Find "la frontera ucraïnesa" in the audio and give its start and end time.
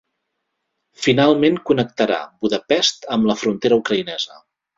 3.33-4.41